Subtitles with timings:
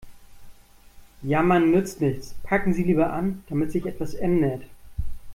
[1.21, 4.63] Jammern nützt nichts, packen Sie lieber an, damit sich etwas ändert.